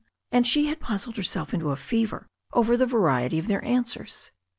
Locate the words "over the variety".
2.53-3.37